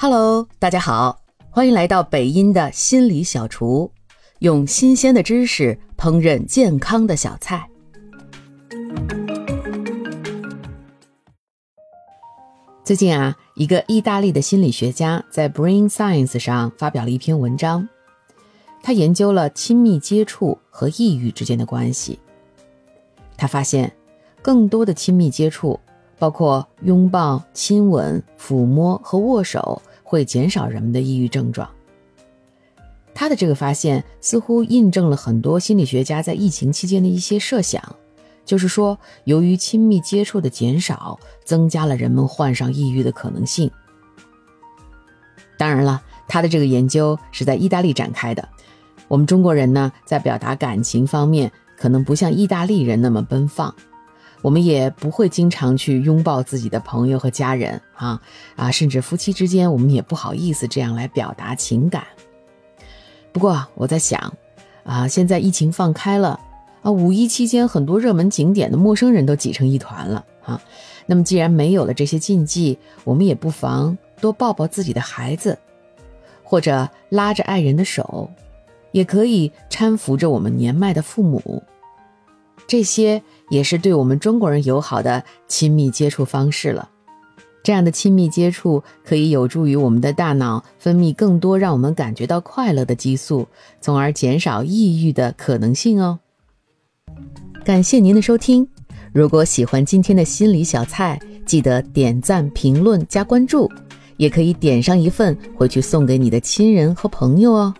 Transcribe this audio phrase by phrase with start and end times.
[0.00, 1.20] Hello，大家好，
[1.50, 3.90] 欢迎来到北音的心理小厨，
[4.38, 7.68] 用新鲜的知识烹饪健康的小菜。
[12.84, 17.88] 最近啊，一个意大利的心理学家在《Brain Science》上发表了一篇文章，
[18.80, 22.20] 他研究了亲密接触和抑郁之间的关系。
[23.36, 23.92] 他发现，
[24.42, 25.80] 更多的亲密接触，
[26.18, 29.80] 包括拥抱、亲吻、抚摸和握手。
[30.10, 31.68] 会减少人们的抑郁症状。
[33.14, 37.94] 他的这个发现似乎印证了很多心理学家在疫情期间的一些设想，
[38.42, 43.70] 就是说，由于亲密接触的减少，增加了人们患上抑郁的可能性。
[45.58, 48.48] 当然了，他的这个研究是在意大利展开的。
[49.08, 53.74] 我们中国人呢，在表达感情方面，可能不像意大利人那么奔放。
[54.40, 58.20] 我们也不会经常去拥抱自己的朋友和家人啊
[58.56, 62.04] 啊，甚至夫妻之间，我们也不好意思这样来表达情感。
[63.32, 64.32] 不过我在想，
[64.84, 66.38] 啊，现在疫情放开了
[66.82, 70.60] 啊，五一期间很多热门景点的陌生人都挤成一团了啊。
[71.06, 75.58] 那么既然没有了这些禁忌，我们也不妨多抱抱自己的孩子，
[76.42, 78.30] 或者拉着爱人的手，
[78.92, 81.62] 也可以搀扶着我们年迈的父母。
[82.68, 86.88] 这些也是对我们中国人友好的亲密接触方式了。
[87.64, 93.48] 这样的亲密接触可以有助于我们的大脑分泌更多让我们感觉到快乐的激素，
[93.80, 96.18] 从而减少抑郁的可能性哦。
[97.64, 98.66] 感谢您的收听。
[99.12, 103.70] 如果喜欢今天的心理小菜，记得点赞、评论、加关注，
[104.18, 107.74] 也可以点上一份回去送给你的亲人和朋友哦。